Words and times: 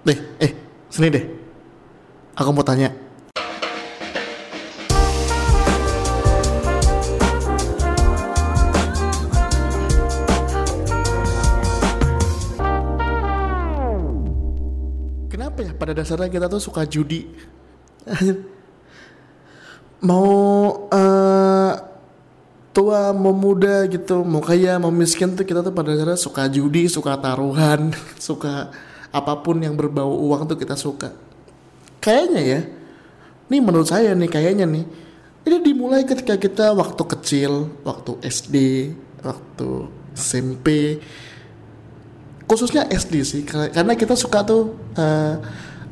Deh, 0.00 0.16
eh, 0.40 0.52
sini 0.88 1.12
deh. 1.12 1.24
Aku 2.32 2.56
mau 2.56 2.64
tanya. 2.64 2.88
Kenapa 15.28 15.60
ya 15.60 15.76
pada 15.76 15.92
dasarnya 15.92 16.32
kita 16.32 16.48
tuh 16.48 16.64
suka 16.64 16.88
judi? 16.88 17.28
mau 20.08 20.88
eh, 20.88 21.72
tua 22.72 23.12
mau 23.12 23.36
muda 23.36 23.84
gitu 23.84 24.24
mau 24.24 24.40
kaya 24.40 24.80
mau 24.80 24.88
miskin 24.88 25.36
tuh 25.36 25.44
kita 25.44 25.60
tuh 25.60 25.76
pada 25.76 25.92
dasarnya 25.92 26.16
suka 26.16 26.48
judi 26.48 26.88
suka 26.88 27.20
taruhan 27.20 27.92
suka 28.16 28.72
apa 29.10 29.42
pun 29.42 29.58
yang 29.58 29.74
berbau 29.74 30.10
uang 30.30 30.46
tuh 30.46 30.58
kita 30.58 30.78
suka. 30.78 31.14
Kayaknya 31.98 32.42
ya. 32.42 32.60
Nih 33.50 33.60
menurut 33.60 33.90
saya 33.90 34.14
nih 34.14 34.30
kayaknya 34.30 34.64
nih 34.64 34.86
ini 35.46 35.56
dimulai 35.64 36.04
ketika 36.04 36.36
kita 36.36 36.76
waktu 36.76 37.02
kecil 37.16 37.72
waktu 37.82 38.20
SD 38.22 38.56
waktu 39.24 39.68
SMP 40.12 40.98
khususnya 42.44 42.84
SD 42.90 43.14
sih 43.24 43.42
kar- 43.46 43.72
karena 43.72 43.94
kita 43.96 44.14
suka 44.18 44.44
tuh 44.44 44.76
eh, 44.94 45.34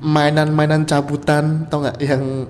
mainan-mainan 0.00 0.84
cabutan 0.84 1.66
tau 1.68 1.84
nggak 1.84 1.98
yang 2.00 2.48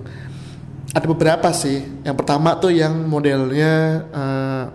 ada 0.91 1.07
beberapa 1.07 1.49
sih. 1.55 1.79
Yang 2.03 2.15
pertama 2.19 2.59
tuh 2.59 2.75
yang 2.75 2.93
modelnya 3.07 3.73
eh, 4.11 4.65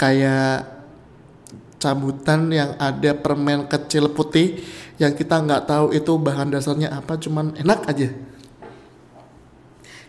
kayak 0.00 0.73
cabutan 1.84 2.48
yang 2.48 2.72
ada 2.80 3.12
permen 3.12 3.68
kecil 3.68 4.08
putih 4.08 4.64
yang 4.96 5.12
kita 5.12 5.44
nggak 5.44 5.68
tahu 5.68 5.92
itu 5.92 6.12
bahan 6.16 6.48
dasarnya 6.48 6.88
apa 6.96 7.20
cuman 7.20 7.52
enak 7.60 7.80
aja. 7.84 8.08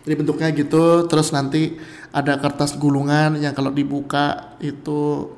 Jadi 0.05 0.13
bentuknya 0.15 0.53
gitu 0.55 1.09
terus 1.09 1.33
nanti 1.35 1.75
ada 2.15 2.39
kertas 2.39 2.77
gulungan 2.79 3.41
yang 3.41 3.51
kalau 3.51 3.73
dibuka 3.73 4.55
itu 4.63 5.33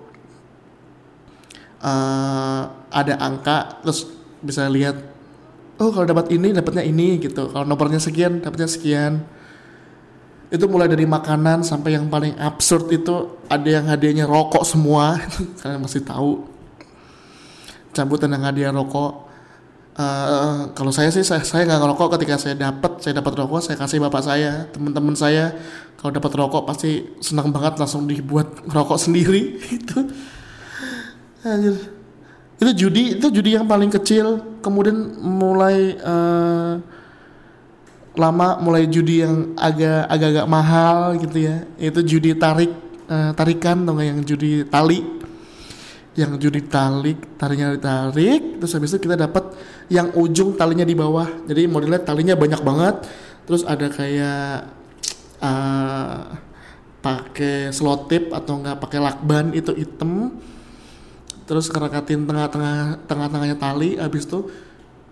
eh, 1.82 2.62
ada 2.92 3.14
angka 3.18 3.82
terus 3.82 4.06
bisa 4.44 4.70
lihat 4.70 5.02
oh 5.82 5.90
kalau 5.90 6.06
dapat 6.06 6.30
ini 6.36 6.54
dapatnya 6.54 6.84
ini 6.86 7.18
gitu. 7.18 7.50
Kalau 7.50 7.66
nomornya 7.66 7.98
sekian 7.98 8.44
dapatnya 8.46 8.70
sekian 8.70 9.26
itu 10.48 10.66
mulai 10.72 10.88
dari 10.88 11.04
makanan 11.04 11.68
sampai 11.68 12.00
yang 12.00 12.08
paling 12.08 12.32
absurd 12.40 12.88
itu 12.88 13.36
ada 13.52 13.68
yang 13.68 13.84
hadiahnya 13.84 14.24
rokok 14.24 14.64
semua. 14.64 15.20
Kalian 15.60 15.84
masih 15.84 16.08
tahu. 16.08 16.48
Cabutan 17.92 18.32
yang 18.32 18.48
hadiah 18.48 18.72
rokok. 18.72 19.28
Eh, 19.98 20.60
kalau 20.72 20.94
saya 20.94 21.12
sih 21.12 21.28
saya 21.28 21.44
saya 21.44 21.68
nggak 21.68 21.84
ngerokok. 21.84 22.08
Ketika 22.16 22.40
saya 22.40 22.56
dapat 22.56 23.04
saya 23.04 23.20
dapat 23.20 23.34
rokok 23.44 23.60
saya 23.60 23.76
kasih 23.76 24.00
bapak 24.00 24.24
saya 24.24 24.72
teman-teman 24.72 25.20
saya. 25.20 25.52
Kalau 26.00 26.16
dapat 26.16 26.32
rokok 26.32 26.64
pasti 26.64 27.20
senang 27.20 27.52
banget 27.52 27.76
langsung 27.76 28.08
dibuat 28.08 28.64
rokok 28.72 28.96
sendiri. 28.96 29.60
Itu. 29.84 30.08
Anjir. 31.44 31.76
itu 32.58 32.74
judi 32.74 33.14
itu 33.14 33.30
judi 33.30 33.54
yang 33.54 33.70
paling 33.70 33.94
kecil. 33.94 34.42
Kemudian 34.66 35.22
mulai 35.22 35.94
eh, 35.94 36.74
lama 38.18 38.58
mulai 38.60 38.90
judi 38.90 39.22
yang 39.22 39.54
agak 39.56 40.10
agak-agak 40.10 40.48
mahal 40.50 40.98
gitu 41.22 41.38
ya. 41.38 41.56
Itu 41.78 42.02
judi 42.04 42.34
tarik 42.34 42.72
eh, 43.08 43.32
tarikan 43.38 43.86
atau 43.86 44.02
yang 44.02 44.20
judi 44.26 44.66
tali? 44.68 45.00
Yang 46.18 46.32
judi 46.42 46.62
tarik 46.66 47.38
talinya 47.38 47.78
ditarik 47.78 48.58
terus 48.58 48.74
habis 48.74 48.90
itu 48.90 49.06
kita 49.06 49.14
dapat 49.14 49.54
yang 49.88 50.10
ujung 50.18 50.58
talinya 50.58 50.84
di 50.84 50.98
bawah. 50.98 51.30
Jadi 51.46 51.70
modelnya 51.70 52.02
talinya 52.02 52.34
banyak 52.34 52.62
banget. 52.66 52.96
Terus 53.46 53.64
ada 53.64 53.88
kayak 53.88 54.52
eh, 55.40 56.22
pakai 57.00 57.72
selotip 57.72 58.34
atau 58.34 58.60
enggak 58.60 58.82
pakai 58.82 59.00
lakban 59.00 59.54
itu 59.54 59.72
hitam. 59.78 60.36
Terus 61.48 61.72
kerakatin 61.72 62.28
tengah-tengah 62.28 63.08
tengah-tengahnya 63.08 63.56
tali 63.56 63.96
habis 63.96 64.28
itu 64.28 64.52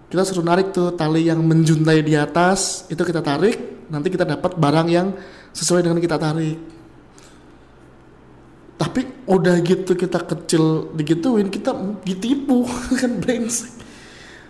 kita 0.05 0.21
suruh 0.21 0.45
narik 0.45 0.69
tuh 0.69 0.93
tali 0.93 1.25
yang 1.27 1.41
menjuntai 1.41 1.99
di 2.05 2.13
atas 2.13 2.85
itu 2.87 3.01
kita 3.01 3.25
tarik 3.25 3.87
nanti 3.89 4.13
kita 4.13 4.25
dapat 4.25 4.57
barang 4.57 4.87
yang 4.89 5.13
sesuai 5.53 5.85
dengan 5.85 5.99
kita 6.01 6.17
tarik. 6.17 6.57
Tapi 8.75 9.01
udah 9.25 9.55
gitu 9.63 9.95
kita 9.95 10.19
kecil 10.21 10.93
digituin 10.93 11.47
kita 11.47 11.71
ditipu 12.03 12.67
kan 12.99 13.17
brengsek 13.17 13.71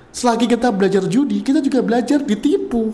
selagi 0.09 0.49
kita 0.49 0.73
belajar 0.73 1.05
judi 1.05 1.43
kita 1.45 1.61
juga 1.61 1.79
belajar 1.85 2.19
ditipu. 2.23 2.91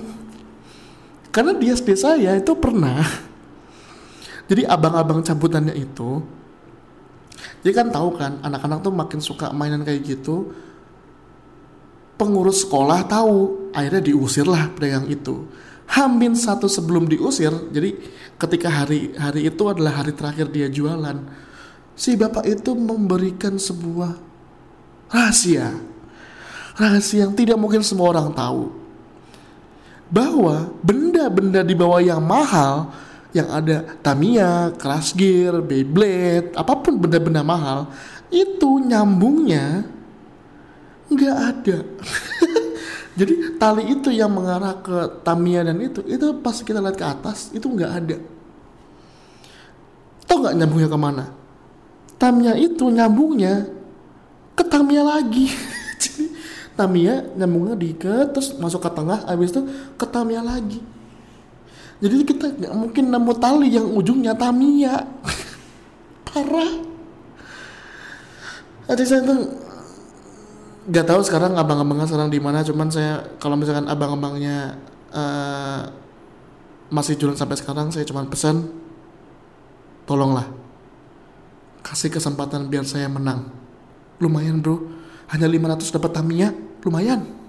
Karena 1.31 1.55
di 1.55 1.71
SD 1.71 1.95
saya 1.95 2.35
itu 2.35 2.51
pernah. 2.59 2.99
Jadi 4.51 4.67
abang-abang 4.67 5.23
cabutannya 5.23 5.71
itu 5.79 6.19
jadi 7.61 7.73
kan 7.77 7.87
tahu 7.93 8.09
kan 8.17 8.41
anak-anak 8.41 8.81
tuh 8.81 8.93
makin 8.93 9.19
suka 9.21 9.53
mainan 9.53 9.85
kayak 9.85 10.01
gitu 10.01 10.49
pengurus 12.21 12.61
sekolah 12.61 13.09
tahu. 13.09 13.73
Akhirnya 13.73 14.13
diusir 14.13 14.45
lah 14.45 14.69
pedagang 14.69 15.09
itu. 15.09 15.49
Hamin 15.89 16.37
satu 16.37 16.69
sebelum 16.69 17.09
diusir 17.09 17.51
jadi 17.73 17.97
ketika 18.37 18.69
hari 18.69 19.11
hari 19.17 19.49
itu 19.49 19.63
adalah 19.67 19.99
hari 19.99 20.15
terakhir 20.15 20.47
dia 20.47 20.71
jualan 20.71 21.19
si 21.97 22.15
bapak 22.15 22.47
itu 22.47 22.71
memberikan 22.77 23.57
sebuah 23.59 24.15
rahasia. 25.11 25.75
Rahasia 26.79 27.27
yang 27.27 27.33
tidak 27.35 27.59
mungkin 27.59 27.83
semua 27.83 28.15
orang 28.15 28.31
tahu. 28.31 28.71
Bahwa 30.11 30.71
benda-benda 30.83 31.63
di 31.63 31.75
bawah 31.75 31.99
yang 32.03 32.23
mahal 32.23 32.91
yang 33.31 33.47
ada 33.47 33.95
Tamiya, 34.03 34.75
Crash 34.75 35.15
Gear, 35.15 35.63
Beyblade, 35.63 36.51
apa 36.51 36.73
pun 36.83 36.99
benda-benda 36.99 37.43
mahal 37.43 37.87
itu 38.31 38.79
nyambungnya 38.79 39.87
nggak 41.11 41.37
ada. 41.37 41.77
Jadi 43.19 43.59
tali 43.59 43.91
itu 43.91 44.07
yang 44.07 44.31
mengarah 44.31 44.79
ke 44.79 45.19
Tamiya 45.21 45.67
dan 45.67 45.77
itu, 45.83 45.99
itu 46.07 46.31
pas 46.39 46.55
kita 46.63 46.79
lihat 46.79 46.95
ke 46.95 47.03
atas 47.03 47.51
itu 47.51 47.67
nggak 47.67 47.91
ada. 47.91 48.17
Tahu 50.31 50.37
nggak 50.47 50.55
nyambungnya 50.55 50.87
ke 50.87 50.99
mana? 50.99 51.25
Tamiya 52.15 52.55
itu 52.55 52.87
nyambungnya 52.87 53.67
ke 54.55 54.63
Tamiya 54.63 55.03
lagi. 55.03 55.51
Jadi 56.01 56.23
Tamiya 56.79 57.35
nyambungnya 57.35 57.75
diikat 57.75 58.31
terus 58.31 58.55
masuk 58.55 58.79
ke 58.79 58.89
tengah, 58.95 59.27
habis 59.27 59.51
itu 59.51 59.67
ke 59.99 60.05
Tamiya 60.07 60.39
lagi. 60.39 60.79
Jadi 62.01 62.15
kita 62.25 62.47
nggak 62.49 62.73
mungkin 62.73 63.13
nemu 63.13 63.33
tali 63.37 63.67
yang 63.75 63.91
ujungnya 63.91 64.33
Tamiya. 64.33 65.05
Parah. 66.31 66.73
Jadi 68.89 69.03
saya 69.05 69.21
tuh 69.21 69.39
nggak 70.87 71.05
tahu 71.05 71.21
sekarang 71.21 71.53
abang-abangnya 71.59 72.09
sekarang 72.09 72.29
di 72.33 72.41
mana 72.41 72.65
cuman 72.65 72.89
saya 72.89 73.21
kalau 73.37 73.53
misalkan 73.53 73.85
abang-abangnya 73.85 74.81
eh, 75.13 75.81
masih 76.89 77.15
jualan 77.17 77.37
sampai 77.37 77.57
sekarang 77.59 77.89
saya 77.89 78.07
cuman 78.07 78.27
pesan 78.27 78.67
tolonglah. 80.05 80.47
Kasih 81.81 82.13
kesempatan 82.13 82.69
biar 82.69 82.85
saya 82.85 83.09
menang. 83.09 83.49
Lumayan 84.21 84.61
bro. 84.61 84.77
Hanya 85.33 85.49
500 85.49 85.95
dapat 85.97 86.11
Tamiya. 86.13 86.49
Lumayan 86.85 87.40